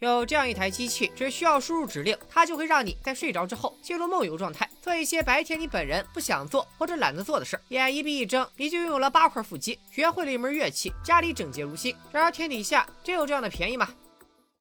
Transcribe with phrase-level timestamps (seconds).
[0.00, 7.60] 有这样一台机器，只需要输入指令，它就会让你在睡着之后进入梦游状态，做一些白天你本人不想做或者懒得做的事。
[7.68, 11.94] 眼一闭一睁，你就拥有了八块腹肌，学会了一门乐器，家里整洁如新。
[12.10, 13.90] 然而天底下真有这样的便宜吗？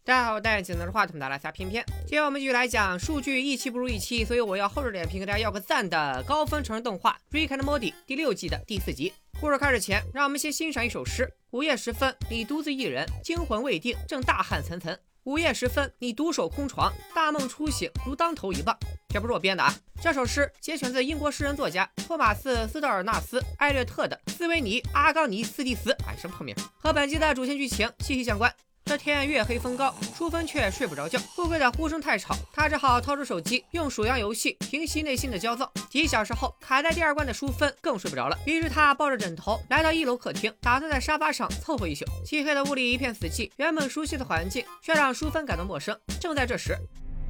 [0.03, 1.85] 大家好，我戴眼镜拿着话筒的拉萨偏偏。
[2.01, 9.13] 今天我们继续来讲数据一期不如一期，所以我要厚着脸皮跟大家要个赞的高分成人动画《Rick and Morty》第六季的第四集。
[9.39, 14.97] 故事开始前，让我们先欣赏一首诗：午夜时分，你独自一人，惊魂未定，正大汗涔涔。
[15.29, 18.75] 午夜时分，你独守空床，大梦初醒，如当头一棒。
[19.09, 25.91] 这不是我编的啊，这首诗节选自英国诗人作家托马斯·斯道尔纳斯·艾略特的《斯维尼·阿冈尼斯蒂斯》。
[26.07, 26.55] 哎，什么破名？
[26.79, 28.51] 和本集的主线剧情息息相关。
[28.89, 31.19] 这天月黑风高，淑芬却睡不着觉。
[31.35, 35.71] 富贵的呼声太吵，他只好掏出手机，用数羊游戏平息内心的焦躁。
[35.91, 42.03] 几小时后，卡在第二关的淑芬更睡不着了，于是他抱着枕头来到一楼客厅，打算在沙发上凑合一宿。
[42.25, 45.95] 漆黑的屋里一片死寂，原本熟悉的环境却让淑芬感到陌生。
[46.19, 46.75] 正在这时，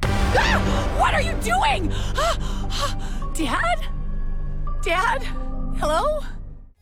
[0.98, 1.90] What are you doing?
[3.36, 3.84] Dad?
[4.82, 5.22] Dad?
[5.78, 6.22] Hello?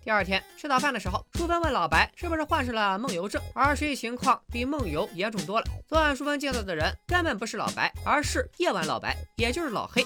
[0.08, 5.66] 第二天吃早饭的时候，淑芬问老白是不是患上了梦游症，而实际情况比梦游严重多了。
[5.86, 10.02] 昨晚淑芬见到的人根本不是老白，而是夜晚老白，也就是老黑。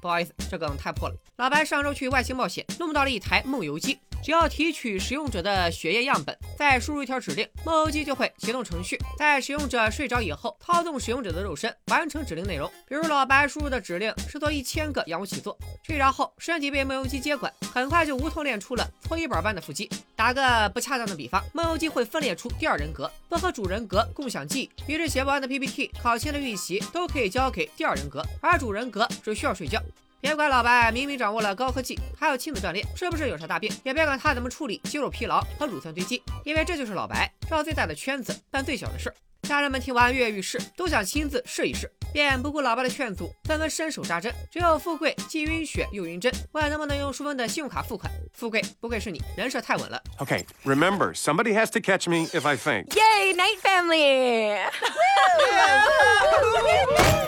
[0.00, 1.14] 不好意思，这梗太破了。
[1.36, 3.98] 老白上周去外星冒险，弄到了一台梦游机。
[4.22, 12.70] 只要提取使用者的血液样本，再输入一条指令，梦游机就会启动程序，在使用者睡着以后，操纵使用者的肉身，完成指令内容。
[12.88, 19.88] 比如老白输入的指令是做一千个仰卧起坐，睡着后身体被梦游机接管，很快就无痛练出了搓衣板般的腹肌。
[20.16, 29.80] 打个不恰当的比方，梦游机会分裂出第二人格，不和主人格共享记忆，于是写不完的 PPT、考前的预习都可以交给第二人格，而主人格只需要睡觉。
[30.26, 33.72] 别管老白明明掌握了高科技，还有亲子锻炼，是不是有啥大病？
[33.84, 39.14] 也别管他怎么处理肌肉疲劳和乳酸堆积，因为这就是老白绕最大的圈子办最小的事。
[39.42, 44.34] 家人们听完跃跃欲试，都想亲自试一试，便不顾老白的劝阻，纷纷伸手扎针。
[44.50, 48.10] 只有富贵既晕血又晕针，问能不能用淑芬的信用卡付款。
[48.32, 50.02] 富贵，不愧是你，人设太稳了。
[50.18, 52.86] Okay, remember somebody has to catch me if I faint.
[52.96, 54.58] Yay, night family!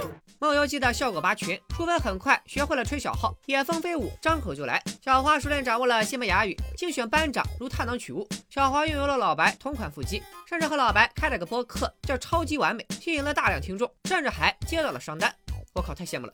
[0.40, 4.80] 梦游机的效果拔群，淑芬很快学会了吹小号，野蜂飞舞，张口就来。
[5.04, 8.24] 小花熟练掌握了西班牙语，竞选班长如探囊取物。
[8.48, 15.34] 小花拥有了老白同款腹肌，甚至和老白开了个播客，叫超级完美，吸引了大量听众，甚至还接到了商单。
[15.74, 16.32] 我靠，太羡慕了。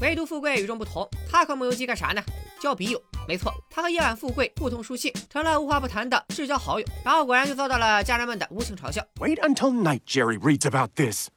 [0.00, 2.22] 唯独富贵与众不同，他和梦游机干啥呢？
[2.62, 3.02] 交笔友。
[3.28, 6.86] 没错，他和夜晚富贵互通书信，成了无话不谈的至交好友。
[7.04, 9.04] 然后果然就遭到了家人们的无情嘲笑。
[9.16, 11.28] Wait until night, Jerry reads about this.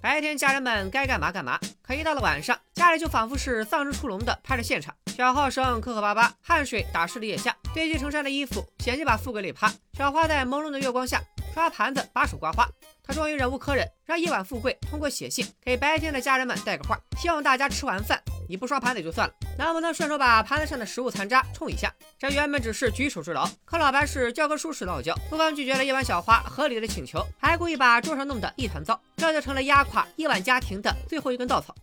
[0.00, 9.72] 白天家人们该干嘛干嘛，可一到了晚上，家里就仿佛是丧尸出笼的拍摄现场，小号声磕磕巴巴，汗水打湿了腋下，堆积成山的衣服险些把富贵累趴。
[9.96, 11.20] 小花在朦胧的月光下
[11.52, 12.66] 刷盘子，把手刮花。
[13.02, 18.22] 他终于忍无可忍，让夜晚富贵通过写信给白天的家人们带个话，希望大家吃完饭。
[18.50, 21.92] 你不刷盘子也就算了，能不能顺手把盘子上的食物残渣冲一下？
[22.18, 31.74] 这原本只是举手之劳，可老白是教科书式傲娇，不光拒绝了夜晚小花合理的请求，还故意把桌上弄得一团糟，这就成了压垮夜晚家庭的最后一根稻草。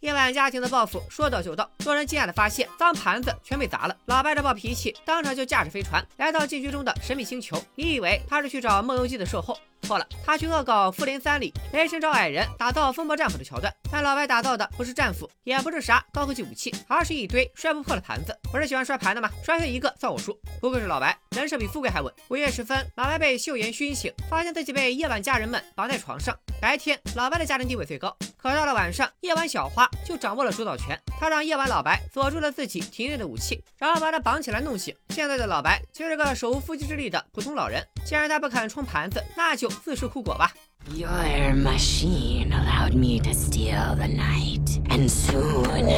[0.00, 3.96] 夜晚家庭的报复说到就到，众人惊讶的发现脏盘子全被砸了。
[4.04, 7.60] 老白这暴脾气，当场就驾驶飞船来到禁区中的神秘星球。
[7.74, 9.58] 你以为他是去找梦游机的售后？
[9.86, 13.72] 错了，他去恶搞《复联三》里雷神找矮人打造风暴战斧的桥段。
[13.90, 18.36] 但老白打造的不是战斧，也不是啥高科技武器，而是一堆摔不破的盘子。
[18.50, 19.30] 不是喜欢摔盘的吗？
[19.44, 20.36] 摔碎一个算我输。
[20.60, 22.12] 不愧是老白，人设比富贵还稳。
[22.28, 26.36] 午夜时分，老白被秀妍熏醒，发现自己被夜晚家人们绑在床上。
[26.60, 30.98] 白天，老白的家庭地位最高，可到了晚上，夜晚小花就掌握了主导权。
[31.20, 34.94] 他让夜晚老白锁住了自己体内的武器，然后把他绑起来弄醒。
[35.10, 37.82] 现在的老白就是个手无缚鸡之力的普通老人。
[38.04, 40.52] 既然他不肯冲盘子，那就自食苦果吧。
[40.94, 45.88] Your machine allowed me to steal the night, and soon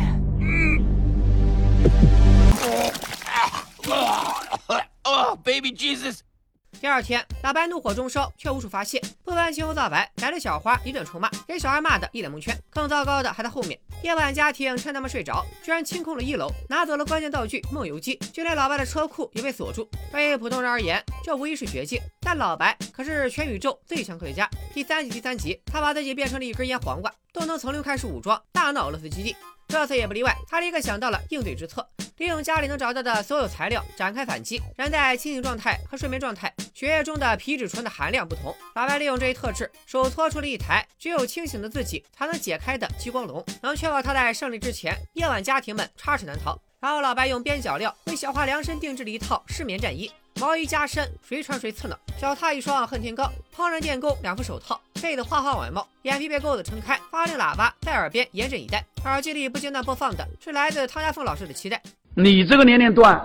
[5.04, 6.20] Oh, baby Jesus!
[6.80, 12.56] 第二天，老白怒火中烧，却无处发泄，不甘心后造白，来了小花一顿臭骂，给小孩骂得一脸蒙圈。
[12.70, 19.86] 更糟糕的还在后面，夜晚家庭趁他们睡着，居然清空了一楼，拿走了关键道具梦游机，就连老白的车库也被锁住。
[20.10, 24.48] 对于普通人而言，这无疑是绝境，但老白可是全宇宙最强科学家。
[24.72, 29.36] 第三集第三集，他把自己变成了一根腌黄瓜，都能从零开始武装，大闹俄罗斯基地。
[29.68, 31.86] 这次也不例外，他立刻想到了应对之策。
[32.20, 34.60] 利用家里能找到的所有材料展开反击。
[34.76, 38.54] 人在清醒状态和睡眠状态，血液中的皮质醇的含量不同。
[38.74, 46.60] 老白利用这一特质，手搓出了一台只有清醒的自己才能解开的激光龙，能确保他在胜利之前，夜晚家庭们插翅难逃。
[46.78, 50.12] 然后老白用边角料为小花量身定制了一套失眠战衣。
[50.34, 51.98] 毛衣加身，谁穿谁刺挠。
[52.20, 58.84] 脚踏一双恨天高，烹饪电工两副手套，被子花花外帽，眼皮被钩子撑开，发令喇叭在耳边严阵以待。
[59.04, 61.82] 耳机里不间断播放的是来自汤家凤老师的期待。
[62.22, 63.18] 你这个年龄段，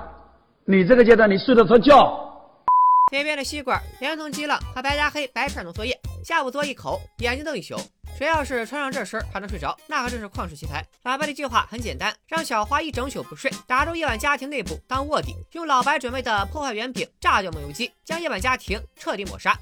[0.63, 2.21] 你这个阶段，你睡得着觉？
[3.11, 7.75] 嘴边的吸管连同鸡浪和白加黑白片浓缩液，下午嘬一口，眼睛瞪一宿。
[8.17, 10.81] 谁要是穿上这身还能睡着，那可真是旷世奇才。
[11.03, 19.53] 老白的计划很简单，让小花一整宿不睡，打入夜晚家庭内部当卧底，用老白准备的破坏圆饼炸掉梦游机，将夜晚家庭彻底抹杀。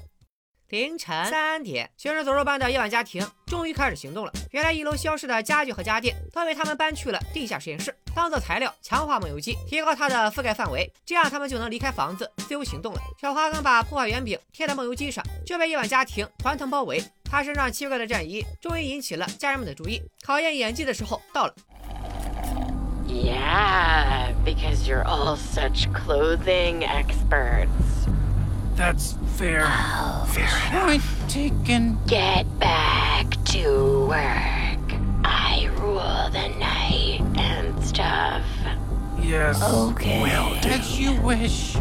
[0.70, 4.32] 凌晨三点，行尸走肉般的夜晚家庭终于开始行动了。
[4.52, 13.00] 原来一楼消失的家具和家电都被他们搬去了地下实验室，当做材料强化梦游机，提高它的覆盖范围，这样他们就能离开房子自由行动了。
[13.20, 17.02] 小花刚把破坏圆饼贴在梦游机上，就被夜晚家庭团团包围。
[17.24, 20.00] 他身上奇怪的战衣终于引起了家人们的注意。
[20.24, 21.54] 考验演技的时候到了。
[23.06, 27.68] Yeah, because you're all such clothing experts.
[28.76, 29.66] That's fair.
[30.34, 30.86] fair enough.
[30.86, 31.98] Point taken.
[32.06, 34.94] Get back to work.
[35.24, 36.73] I rule the night
[37.94, 38.42] stuff.
[39.22, 39.62] Yes.
[39.62, 40.20] Okay.
[40.60, 40.68] Do.
[40.68, 41.76] As you wish.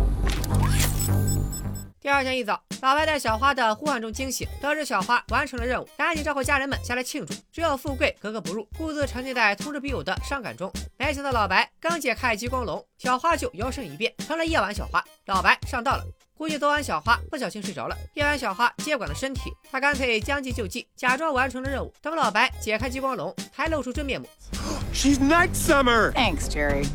[1.99, 7.33] 第二天一早，老白在小花的呼唤中惊醒，得知小花完成了任务，赶紧招呼家人们下来庆祝。
[7.51, 10.71] 只有富贵格格不入，兀自沉浸在通知笔友的伤感中。
[10.97, 15.03] 没想到老白刚解开激光龙，小花就摇身一变成了夜晚小花。
[15.27, 16.03] 老白上当了，
[16.37, 21.93] 估计昨晚小花不小心睡着了，夜晚小花接管了身体，他干脆将计就计，假装完成了任务。
[22.01, 24.27] 等老白解开激光龙，才露出真面目。
[24.93, 26.13] She's Night Summer.
[26.13, 26.85] Thanks, Jerry.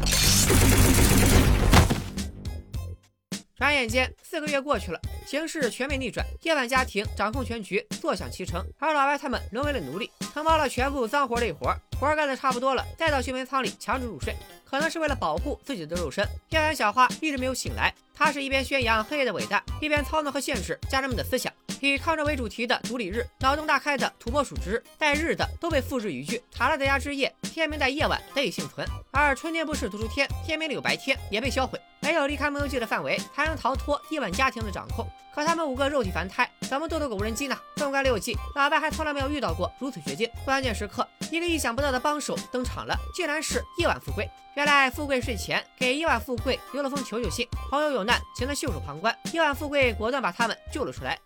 [3.56, 16.24] 转眼间，四个月过去了，形势全面逆转，夜晚家庭掌控全局，坐享其成，而老白他们沦为了奴隶，承包了全部脏活累活，活干的差不多了，再到休眠舱里强制入睡，可能是为了保护自己的肉身。
[16.50, 21.52] 夜晚小花一直没有醒来，她是一边宣扬黑夜的伟大，一边操弄和限制家人们的思想。
[21.86, 26.42] 以抗战为主题的独立日，脑洞大开的土拨鼠之带日的都被复制一句。
[26.50, 31.80] 塔勒德牙之夜，天明在夜晚得以幸存；而春天不是读书天，天明里有白天也被销毁。
[32.00, 35.06] 没有离开梦游记的范围，才能逃脱夜晚家庭的掌控。
[35.34, 37.56] 可他们五个肉体凡胎，怎么斗得过无人机呢？
[37.76, 40.28] 纵观六季，老白还从来没有遇到过如此绝境。
[40.44, 44.28] 关键时刻，一个意想不到的帮手登场了，竟然是夜晚富贵。
[44.54, 49.16] 原来富贵睡前给夜晚富贵留了封求救信，朋友有难，请他袖手旁观。
[49.32, 51.19] 夜晚富贵果断把他们救了出来。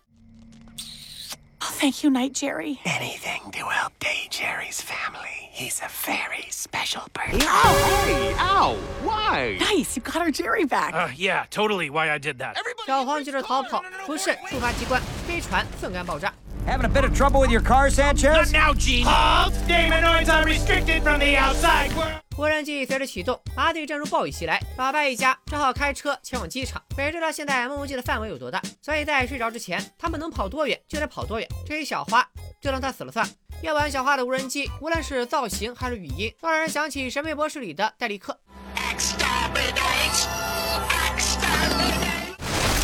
[1.82, 2.80] Oh, thank you, Night Jerry.
[2.84, 5.50] Anything to help Day Jerry's family.
[5.50, 7.40] He's a very special person.
[7.40, 8.76] Hey, ow!
[9.02, 9.56] Why?
[9.60, 10.94] Nice, you got our Jerry back.
[10.94, 12.56] Uh, yeah, totally why I did that.
[12.56, 12.86] Everybody.
[12.86, 16.32] 小黄急着逃跑，不慎触发机关，飞船瞬间爆炸。
[16.66, 18.52] Having a bit of trouble with your car, Not Sanchez?
[18.52, 19.04] now, Gene.
[19.04, 19.54] Halt!
[19.66, 22.20] Daemanoids are restricted from the outside world.
[22.35, 26.81] 无人机随着启动，麻醉阵如暴雨袭来，老白一家只好开车前往机场。
[26.95, 31.47] 谁知道现在梦游记的范围有多大，所以在睡着之前，他们能跑多远就得跑多远。
[31.65, 32.27] 至于小花，
[32.59, 33.27] 就让她死了算。
[33.61, 38.37] 夜晚小花的无人机，无论是造型还是语音，都让人想起《神秘博士》里的戴利克。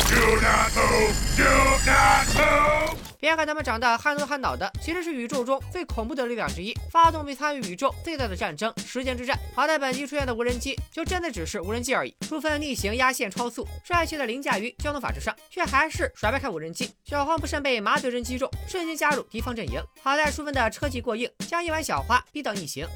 [0.08, 1.14] Do not move.
[1.36, 1.44] Do
[1.86, 2.99] not move.
[3.20, 9.38] 别看他们长得憨头憨脑的，其实是宇宙中最恐怖的力量之一，发动并参与宇宙最大的战争——时间之战。
[9.54, 16.90] 好在本集出现的无人机就真的只是无人机而已，出分逆行、压线、超速，帅气的凌驾于交通法之上，却还是甩不开无人机。
[17.04, 19.82] 小黄不慎被麻醉针击中，瞬间加入敌方阵营。
[20.02, 22.86] 好在淑芬的车技过硬，将一碗小花逼到逆行。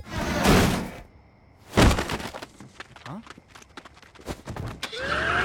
[3.04, 3.20] 啊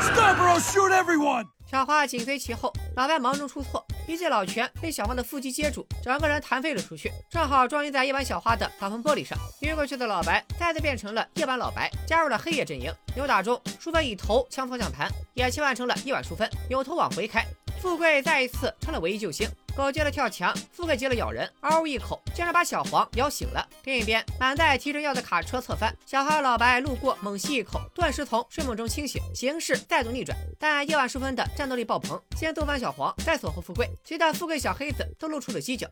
[0.02, 1.46] Stop or I'll shoot everyone.
[1.70, 9.38] 小花紧随其后，老白忙中出错，一记老拳被小芳的腹肌接住，整个人弹飞了出去，正好撞晕在夜晚小花的挡风玻璃上。
[9.62, 12.92] 晕过去的老白再次变成了夜晚老白，加入了黑夜阵营。
[13.16, 17.46] 扭打中，淑芬以头抢方向盘，也切换成了夜晚淑芬，扭头往回开。
[17.80, 19.48] 富贵再一次成了唯一救星。
[19.80, 23.66] 狗急了跳墙，富贵急了咬人，嗷呜一口，竟然把小黄咬醒了。
[23.86, 30.38] 另一边，满载提着药的卡车侧翻，小孩老白路过，猛吸一口，顿时从睡梦中清醒，形势再度逆转。
[30.60, 35.88] 但夜晚时分的战斗力爆棚，先揍翻小黄，再锁喉富贵，急得富贵小黑子都露出了犄角。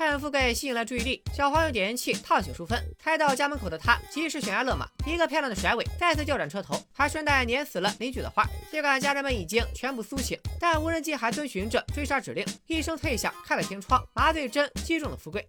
[0.00, 2.82] 趁富贵吸引了注意力，小黄用点烟器烫醒淑芬。
[2.98, 8.42] 开到家门口的他及时悬崖勒马，一个漂亮的甩尾，再次调转车头，还顺带碾死了邻居的花。
[8.70, 15.46] 尽管家人们已经全部苏醒，但无人机还遵循着追杀指令，一声脆响开了天窗，麻醉针击中了富贵。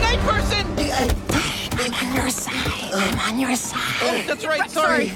[0.00, 0.64] night person!
[1.76, 2.54] I'm on your side.
[2.94, 4.26] I'm on your side.
[4.26, 5.10] That's right, sorry.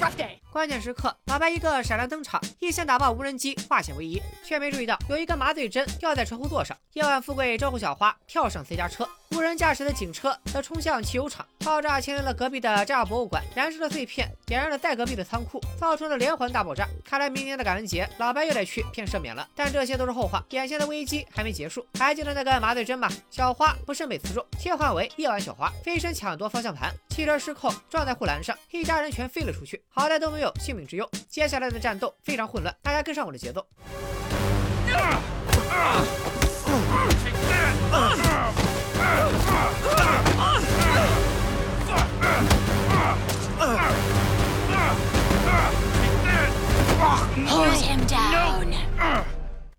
[0.55, 6.77] 关键时刻，老白一个闪亮登场，一枪打爆无人机，化险为夷，却没注意到有一根麻醉针掉在车后座上。
[6.93, 16.87] 夜晚，富贵招呼小花跳上 C 家车，无人驾驶的警车则冲向汽油厂，爆炸牵连了隔壁的炸药博物馆，燃烧的碎片点燃了再隔壁的仓库，造成了连环大爆炸。
[17.03, 19.45] 看来明年的感恩节，老白又得去骗赦免了。
[19.57, 21.85] 但这些都是后话，眼前的危机还没结束。
[21.99, 23.09] 还记得那个麻醉针吗？
[23.29, 31.09] 小花不慎被刺中，切换为夜晚小花，飞身抢夺方向盘，汽车失控撞在护栏上，一家人全飞了出去，好在都没有性命之忧。
[31.29, 33.65] 接下来的战斗非常混乱，大家跟上我的节奏。
[47.47, 48.65] Hold him down.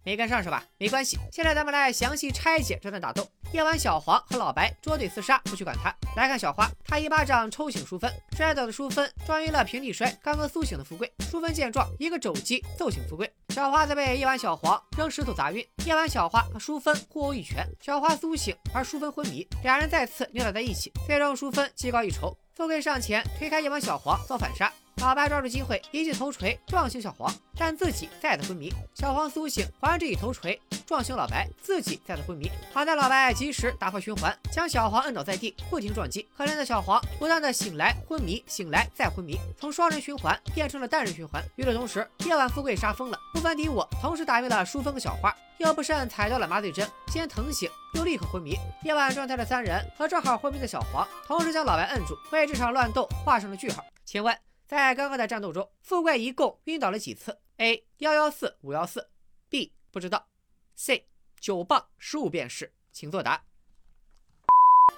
[0.04, 0.62] 没跟上是吧？
[0.78, 3.28] 没关系，现在咱们来详细拆解这段打斗。
[3.52, 5.94] 夜晚，小黄和老白捉对厮杀，不去管他。
[6.16, 11.10] 来看小花，他一巴掌抽醒淑芬，摔倒的淑芬撞晕了平地摔刚刚苏醒的富贵。
[11.30, 13.32] 淑芬见状，一个肘击揍醒富贵。
[13.50, 15.66] 小花则被夜晚小黄扔石头砸晕。
[15.86, 20.92] 夜晚小花和淑芬互殴一拳，小花苏醒，而淑芬昏迷，两人再次扭打在一起。
[21.06, 24.70] 最终淑芬技高一筹，富贵上前推开夜晚小黄，遭反杀。
[25.02, 28.72] 老白抓住机会，一记头锤撞醒小黄，但自己再次昏迷。
[28.94, 32.50] 小黄苏醒，还这一头锤撞醒老白，自己再次昏迷。
[32.72, 36.26] 好在老白及时打破循环，将小黄摁倒在地，不停撞击。
[36.36, 41.40] 可怜的小黄不断的醒来昏迷，醒来再昏迷，从双人循环变成了单人循环。
[41.56, 48.56] 与此同时，夜晚富贵杀疯了，不分敌我，同时打晕了淑芬和小花，又不慎踩到了麻醉针，先疼醒，又立刻昏迷。
[48.82, 53.84] 夜晚状态的三人和正好昏迷的小黄，同时将老白摁住，为这场乱斗画上了句号。
[54.04, 54.36] 请问？
[54.66, 57.86] 在刚刚的战斗中，富贵一共晕倒了几次？A.
[57.98, 59.10] 幺幺四五幺四
[59.48, 59.72] ，B.
[59.92, 60.28] 不知道
[60.74, 61.08] ，C.
[61.38, 63.45] 九磅十五便士，请作答。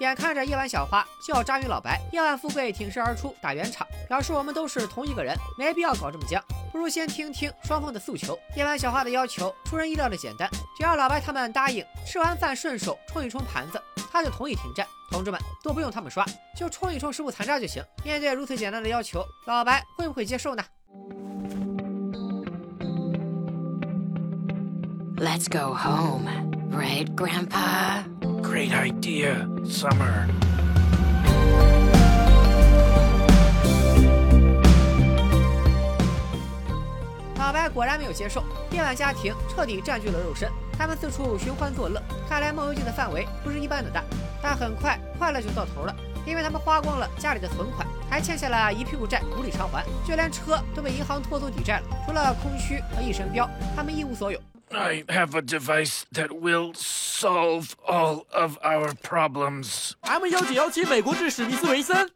[0.00, 6.40] 眼看着夜晚小花就要扎晕老白，夜晚富贵挺身而出打圆场，表示我们都是同一个人，没必要搞这么僵，
[6.71, 8.38] 不如先听听双方的诉求。
[8.54, 14.87] 夜晚小花的要求出人意料的简单，只要老白他们答应吃完饭顺手冲一冲盘子，他就同意停战。
[15.11, 16.25] 同志们都不用他们刷，
[16.57, 17.83] 就冲一冲食物残渣就行。
[18.04, 20.62] 面对如此简单的要求，老白会不会接受呢
[25.16, 26.30] ？Let's go home,
[26.71, 28.17] right, Grandpa?
[28.42, 30.26] Great idea, Summer.
[37.37, 42.02] 老白果然没有接受，夜晚家庭彻底占据了肉身，他们四处寻欢作乐。
[42.28, 44.02] 看来梦游记的范围不是一般的大，
[44.42, 45.95] 但很快快乐就到头了，
[46.26, 51.87] 因为他们花光了家里的存款，还欠下了一屁股债无力偿还，就连车都被银行拖走抵债了。
[52.07, 54.38] 除了空虚和一身膘，他们一无所有。
[54.72, 59.91] I have a device that will solve all of our problems.
[60.01, 62.10] M 幺九幺七美国至史密斯维森。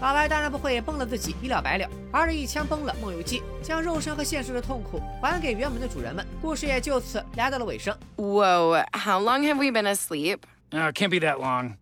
[0.00, 6.26] 老白当然不会崩了自己一了百了，而是一枪崩了梦游记，将肉身和现实的痛苦还给原本的主人们。
[6.42, 7.96] 故事也就此来到了尾声。
[8.16, 10.40] Whoa, how long have we been asleep?
[10.70, 11.76] Uh, can't be that long.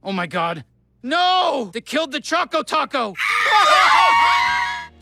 [0.00, 0.64] Oh my god.
[1.02, 1.70] No!
[1.72, 3.14] They killed the Choco Taco!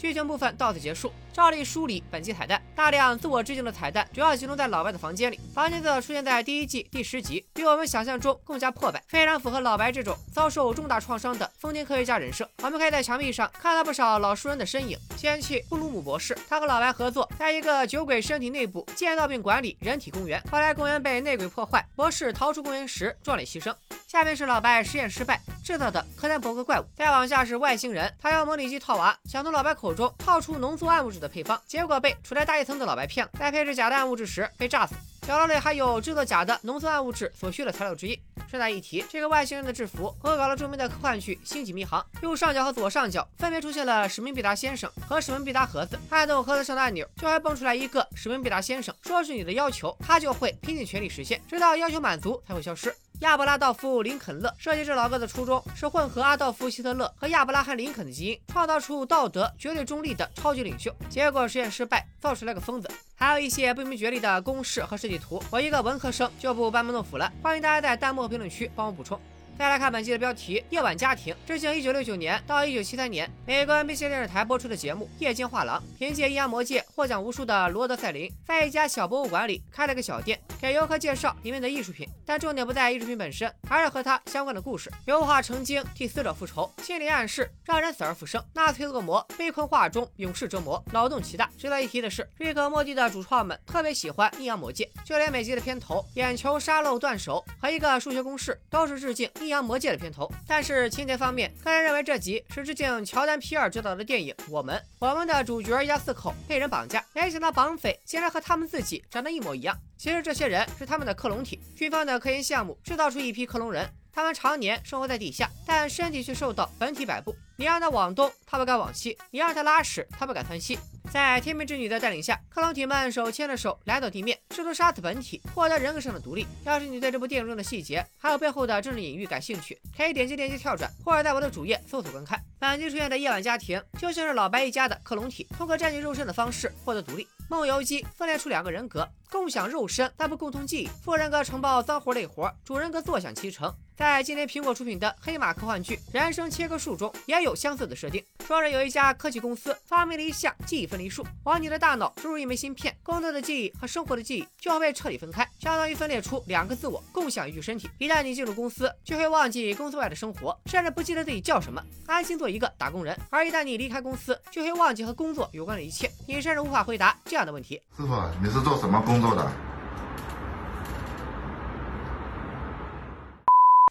[0.04, 1.14] 剧情部分到此结束。
[1.32, 5.40] 照例梳理本集彩蛋，大量自我致敬的彩蛋主要集中在老白的房间里。
[5.54, 12.48] 房间则出现在第一季第十集，比我们想象中更加破败，非常符合老白这种遭受重大创伤的疯癫科学家人设。
[12.62, 14.98] 我们可以在墙壁上看到不少老熟人的身影。
[15.16, 20.44] 先去布鲁姆博士，他和老白合作，在一个酒鬼身体内部建造并管理人体公园。
[20.52, 23.74] 后来公园被内鬼破坏，博士逃出公园时壮烈牺牲。
[24.14, 34.94] 下面是老白实验失败制造的柯南伯格怪物，再往下是外星人，他用模拟机套娃，想从老白口中套出浓缩暗物质的配方，结果被处在大气层的老白骗了，在配置假的暗物质时被炸死。
[35.24, 38.20] 角落里还有制作假的浓缩暗物质所需的材料之一。
[38.48, 52.96] 顺带一提，这个外星人的制服恶搞了著名的科幻剧《星际迷航》，右上角和左上角分别出现了史密必达先生和史密必达盒子，按动盒子上的按钮，就会蹦出来一个史密必达先生，说是你的要求，他就会拼尽全力实现，直到要求满足才会消失。
[53.24, 60.94] 亚伯拉道夫·林肯勒设计这老哥的初衷是混合阿道夫·希特勒和亚伯拉罕·林肯的基因，创造出道德绝对中立的超级领袖。
[61.10, 62.92] 结果实验失败，造出来个疯子。
[63.16, 67.32] 还有一些不明觉厉的公式和设计图，我一个文科生就不班门弄斧了。
[67.42, 69.18] 欢迎大家在弹幕和评论区帮我补充。
[69.56, 75.80] 再来看本期的标题《夜晚家庭》，致敬1969年到1973年美国 NBC 电视台播出的节目《夜间画廊》。
[75.98, 82.10] 凭借《阴阳魔界》获奖无数的罗德·赛林，在一家小博物馆里开了个小店，给游客介绍里面的艺术品。
[82.26, 84.92] 但重点不在艺术品本身，而是和他相关的故事。
[85.06, 88.44] 油画成精替死者复仇，心理暗示让人死而复生。
[88.54, 91.50] 纳粹恶魔被困画中，永世折磨，脑洞奇大。
[91.58, 99.30] 值得一提的是，瑞克莫蒂的主创们特别喜欢《阴阳魔界》，就连每集的片头眼球沙漏断手和一个数学公式都是致敬。
[99.42, 100.32] 阴阳魔界》的片头。
[100.48, 104.76] 但是情节方面，个人认为这集是致敬乔丹皮尔执导的电影《我们》。
[105.00, 109.78] 我们的主角一家四口被人绑架，没想到绑匪竟然和他们自己长得一模一样。
[109.98, 113.90] 其实这些人是他们的克隆体，军方的科研项目制造出一批克隆人。
[114.16, 117.36] 他们常年生活在地下，但身体却受到本体摆布。
[117.56, 120.78] 你让他往东，他不敢往西；你让他拉屎，他不敢窜稀。
[121.12, 126.46] 在天命之女的带领下，克隆体们手牵着手来到地面，试图杀死本体，获得人格上的独立。
[126.64, 132.40] 要是你对这部电影中的细节还有背后的政治隐喻感兴趣，可以点击链接跳转，或者在我的主页搜索观看。
[132.60, 137.28] 本集出现的夜晚家庭，就像是老白一家的克隆体，通过占据肉身的方式获得独立。
[137.50, 140.90] 梦游机分裂出两个人格，共享肉身，但不共同记忆。
[141.04, 143.74] 副人格承包脏活累活，主人格坐享其成。
[143.96, 148.24] 在今年苹果出品的黑马科幻剧《人生切割术》中，也有相似的设定。
[148.46, 157.88] 说是有一家科技公司发明了一项记忆分离术，往你的大脑注入一枚芯片，工作的记忆和生活的记忆就会被彻底分开，相当于分裂出两个自我，共享一具身体。
[158.00, 163.18] 一旦你进入公司，就会忘记公司外的生活，甚至不记得自己叫什么，安心做一个打工人。
[163.30, 169.52] 而一旦你离开公司，就会忘记和工作有关的一切，你甚至无法回答这样的问题：师傅，你是做什么工作的？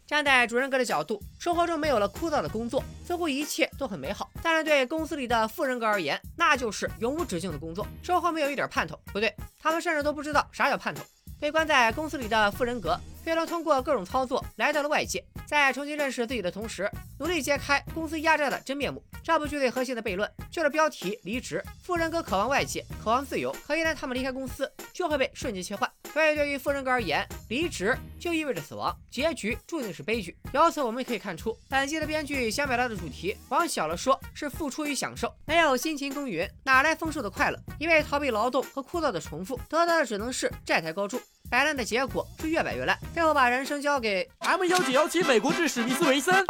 [0.07, 4.29] 站在主人格的角度，生活中没有了枯燥的工作，似乎一切都很美好。
[4.43, 8.99] 但是对公司里的副人格而言，那就是永无止境的工作，生活没有一点盼头。
[9.07, 11.03] 不对，他们甚至都不知道啥叫盼头。
[11.43, 19.03] 被关在公司里的副人格，最终通过各种操作来到了外界，在重新认识自己的同时，努力揭开公司压榨的真面目。
[19.25, 21.61] 这部剧最核心的悖论就是标题：离职。
[21.83, 25.91] 副人格渴望外界，渴望自由，可一旦他们离开公司，就会被瞬间切换。
[26.13, 30.37] 所以，对于副人格而言，离职就意味着死亡，结局注定是悲剧。
[30.53, 35.33] 由此我们也可以看出，本集的编剧想表达的主题，往小了说是付出与享受。
[35.47, 37.59] 没有辛勤耕耘，哪来丰收的快乐？
[37.79, 41.19] 因为逃避劳动和枯燥的重复，得到的只能是债台高筑。
[41.51, 46.45] 摆烂的结果是越摆越烂，最后把人生交给 M 幺九幺七美国制史密斯维森。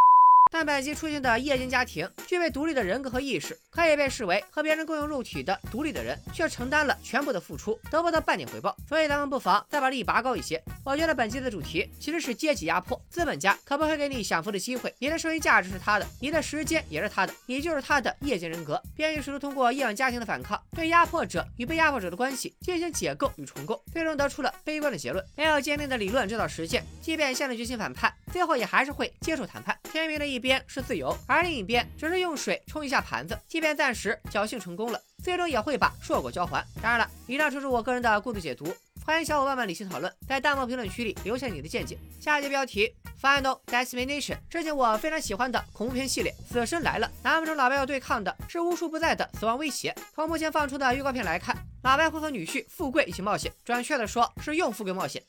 [0.53, 8.77] 但本集出现的夜间家庭具备独立的人格和意识，可以被视为和别人共用肉体的独立的人，却承担了全部的付出，得不到半点回报。
[8.87, 10.63] 所以咱们不妨再把利益拔高一些。
[10.85, 18.79] 我觉得本集的主题其实是阶级压迫，资本家可不会给你享福的机会，你的剩余价值是他的，你的时间也是他的，你就是他的夜间人格。
[18.95, 29.75] 编剧试图通过夜晚家庭的反抗，对压迫者与被压迫者的关系进行解构与重构，最终得出了悲观的结论：没有坚定的理论指导实践，即便下定决心反叛，最后也还是会接受谈判。
[29.91, 33.39] 天明的一边是自由，而另一边只是用水冲一下盘子。
[33.49, 36.67] 即便暂时侥幸成功了，最终也会把硕果交还。
[36.83, 38.75] 当然了，以上就是我个人的孤独解读，
[39.07, 41.97] 欢迎小伙伴们理性讨论，在弹幕评论区里留下你的见解。
[42.21, 47.07] 下一节标题：Final Destination，致敬我非常喜欢的恐怖片系列《死神来了》。
[47.23, 49.95] 难不成老白要对抗的是无处不在的死亡威胁？
[50.15, 55.23] 从目前放出的预告片来看，老白会和女婿富贵一起冒险，准确的说是用富贵冒险。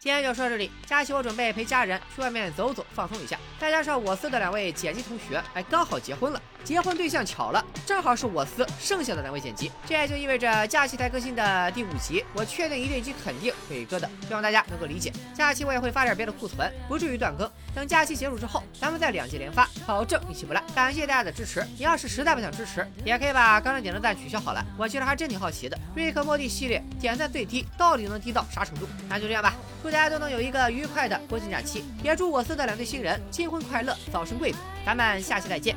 [0.00, 3.36] 今天就说到这里，假期我准备陪家人去外面走走，放松一下。
[3.58, 9.72] 再加上我司的两位剪辑同学，哎，刚好结婚了，结婚对象巧了，正好是我司剩下的两位剪辑。
[9.88, 15.12] 这也就意味着假期才更新的第五集，我确定一定以及肯定会割的，希望大家能够理解。
[15.34, 17.50] 假期我也会发点别的库存，不至于断更。
[17.74, 20.62] 等假期结束之后，咱们再两集连发，保证一期不落。
[20.76, 24.64] 感谢大家的支持，你要是实在不想支持，也可以把刚才点的赞取消好了。
[24.78, 28.86] 我其实还真挺好奇的，瑞克莫蒂系列点赞最低到底能低到啥程度？
[29.08, 29.52] 那就这样吧。
[29.88, 34.58] 祝大家都能有一个愉快的国庆假期，也祝我司的两对新人新婚快乐，早生贵子。
[34.84, 35.74] 咱们下期再见，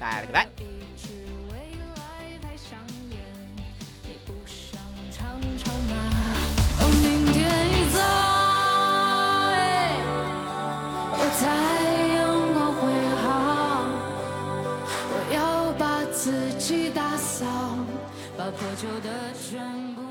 [0.00, 0.48] 拜了个拜。
[15.14, 17.46] 我要把自己打扫，
[18.36, 20.01] 把破旧的窗。